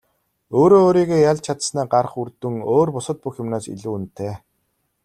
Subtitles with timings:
[0.59, 4.33] Өөрөө өөрийгөө ялж чадсанаа гарах үр дүн өөр бусад бүх юмнаас илүү үнэтэй.